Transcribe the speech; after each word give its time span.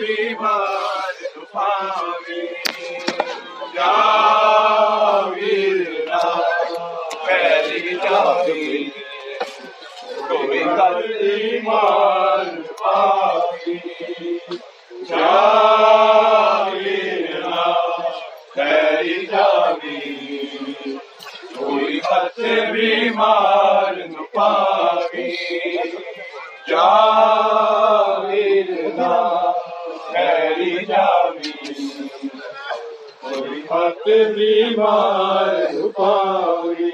بیمار 0.00 1.16
پاوی 1.52 2.46
جا 3.74 3.90
ویرنا 5.30 6.20
پہلی 7.26 7.94
جاوی 7.94 8.84
کوئی 10.28 10.62
کل 10.76 10.98
ویرنا 16.74 17.72
پہلی 18.54 19.26
جاوی 19.26 19.98
کوئی 21.56 22.00
خط 22.00 22.40
بیمار 22.72 23.39
پہلی 30.12 30.84
جاوی 30.84 31.52
کوئی 33.22 33.60
خط 33.68 34.08
بیمار 34.34 35.56
پاوی 35.96 36.90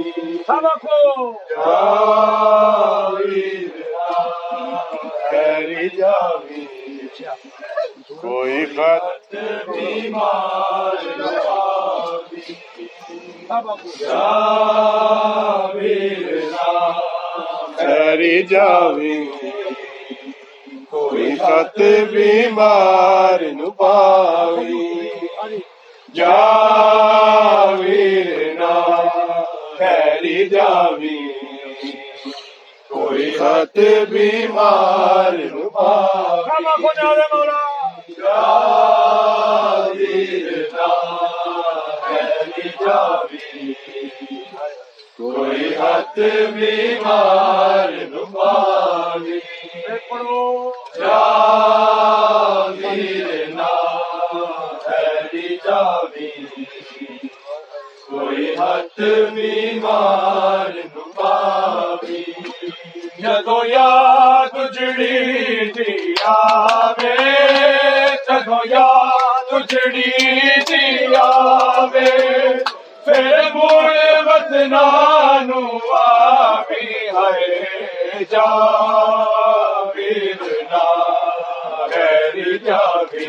کوئی 8.20 8.64
خط 8.66 9.34
بیمار 9.68 11.04
خیری 17.78 18.42
جاوی 18.42 19.45
کوئی 21.16 21.36
خط 21.36 21.78
بیمار 22.12 23.40
نو 23.52 23.70
پاوی 23.70 24.88
جاوی 26.14 28.08
نا 28.58 28.74
خیری 29.78 30.48
جاوی 30.48 31.20
کوئی 32.90 33.30
خط 33.38 33.78
بیمار 34.10 35.32
نو 35.54 35.68
پاوی 35.70 36.86
جاوی 42.80 43.72
کوئی 45.16 45.74
خط 45.74 46.18
بیمار 46.54 47.92
نو 48.10 48.24
پاوی 48.26 49.38
کوئی 58.10 58.54
ہاتھ 58.54 59.00
بیمار 59.34 60.74
نپاوی 60.86 62.22
جدو 63.18 63.58
یاد 63.66 64.56
جڑی 64.74 65.70
دیا 65.76 66.34
وے 66.98 67.14
جدو 68.28 68.58
یاد 68.70 69.52
جڑی 69.70 70.25
پھر 73.56 73.58
مڑ 73.58 74.22
وطنا 74.26 74.86
نو 75.46 75.60
آوی 75.96 76.86
ہے 77.16 78.24
جا 78.30 78.44
ویرنا 79.94 80.84
غیر 81.92 82.56
جاوی 82.64 83.26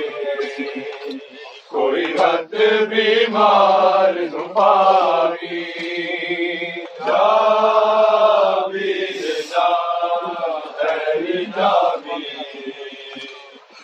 کوئی 1.70 2.06
حد 2.20 2.56
بیمار 2.90 4.14
نو 4.32 4.44
پاوی 4.54 5.64
جا 7.06 7.24
ویرنا 8.74 9.68
غیر 10.82 11.44
جاوی 11.58 12.22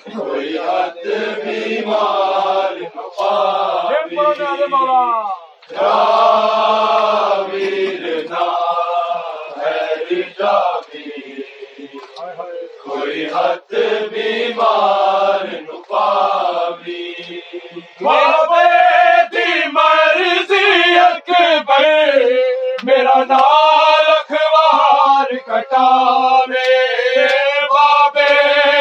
کوئی 0.10 0.58
حد 0.58 1.06
بیمار 1.44 2.76
نو 2.96 3.10
پاوی 3.20 4.16
میرا 22.84 23.24
نال 23.30 24.06
اخبار 24.08 25.34
کٹاوے 25.46 26.72
بابے 27.74 28.34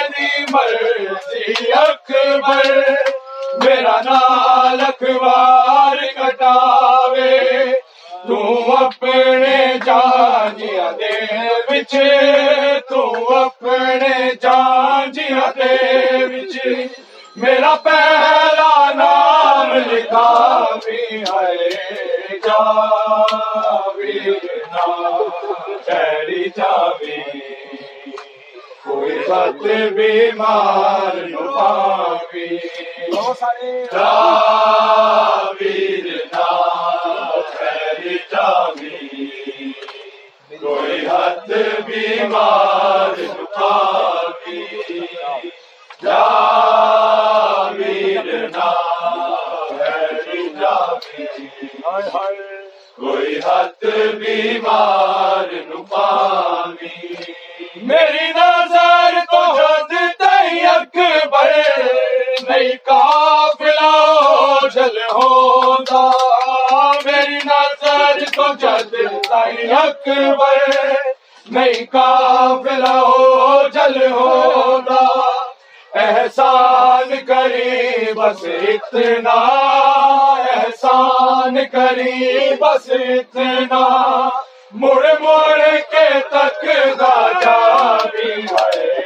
دی 0.09 0.45
مرضی 0.51 1.73
اکبر، 1.73 2.71
میرا 3.65 4.01
نال 4.05 4.81
اخبار 4.81 5.97
کٹاوے۔ 6.17 7.41
تو 8.29 8.77
اپنے 8.77 9.75
جانجیاں 9.87 10.93
دے 10.93 11.25
وچ 11.69 11.95
میرا 17.37 17.75
پہلا 17.83 18.91
نام 18.95 19.71
لکھا 19.89 20.25
بھی 20.77 21.19
ہے 21.19 22.39
جاوی 22.43 24.19
نام 24.73 25.29
چہری 25.87 26.45
جاوی 26.57 27.17
کوئی 28.85 29.19
بات 29.29 29.63
بیمار 29.95 31.17
نپاوی 31.25 32.49
جاوی 33.93 35.77
نام 36.33 37.41
جاوی 38.31 39.73
کوئی 40.61 41.07
حد 41.07 41.51
بیمار 41.87 43.12
کوئی 51.93 53.39
حد 53.39 53.85
بیمار 54.15 55.53
نپاوی 55.53 57.15
میری 57.77 58.29
نظر 58.31 59.19
تو 59.31 59.57
جد 59.57 59.95
تئی 60.19 60.61
اکبر 60.61 61.53
نہیں 62.49 62.73
کافلا 62.85 63.93
جل 64.75 64.99
ہوتا۔ 65.13 66.11
میری 67.05 67.39
نظر 67.45 68.25
تو 68.37 68.47
جد 68.61 68.95
تئی 69.29 69.73
اکبر 69.73 70.71
نہیں 71.51 71.85
کافلا 71.87 73.03
جل 73.73 74.13
ہوتا۔ 74.13 75.32
احسان 75.95 77.11
کری 77.27 78.13
بس 78.13 78.45
اتنا، 78.45 79.41
احسان 80.55 81.59
کری 81.73 82.55
بس 82.61 82.91
اتنا۔ 82.91 83.85
مڑ 84.75 85.03
مڑ 85.21 85.59
کے 85.91 86.09
تک 86.31 86.65
دا 86.99 87.17
جاوی 87.41 88.31
ہے 88.43 89.03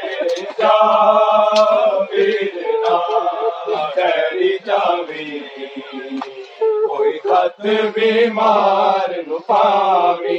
تیری 3.95 4.57
جاوی 4.67 5.39
کوئی 6.89 7.19
خط 7.19 7.67
بیمار 7.95 9.11
نو 9.27 9.39
پاوی 9.39 10.39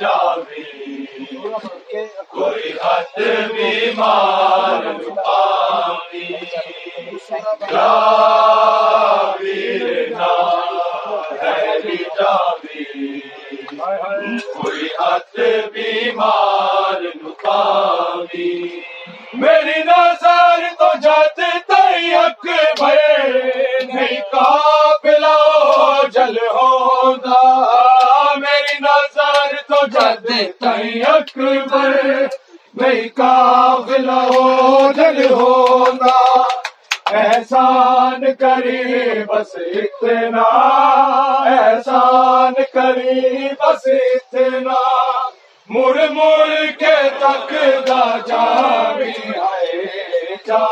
جاوی 0.00 0.61
نا 1.94 2.22
کوئی 2.28 2.72
خط 2.72 3.18
بیمار 3.54 4.84
نو 4.84 5.14
کوئی 14.54 14.86
ہاتھ 14.98 15.40
بیمار 15.72 17.00
نپاوی 17.00 18.80
میری 19.34 19.82
نظر 19.82 20.64
تو 20.78 20.90
جد 21.02 21.40
تئی 21.66 22.14
اکبر۔ 22.14 23.61
نہیں 32.74 33.08
قافل 33.14 34.08
ہو 34.08 34.92
جل 34.96 35.32
ہونا۔ 35.32 36.42
احسان 37.10 38.24
کری 38.38 39.24
بس 39.28 39.56
اتنا۔ 39.56 40.42
احسان 41.56 42.54
کری 42.54 43.48
بس 43.48 43.86
اتنا۔ 43.86 44.74
مڑ 45.68 45.94
مڑ 46.10 46.48
کے 46.78 46.94
تک 47.18 47.54
دا 47.88 48.18
جا 48.26 48.92
بھی 48.96 49.38
آئے 49.38 49.86
جا۔ 50.46 50.66